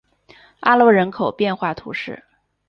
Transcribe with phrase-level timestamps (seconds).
[0.61, 2.23] 阿罗人口变化图示